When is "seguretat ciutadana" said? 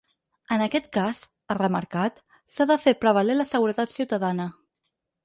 3.51-4.49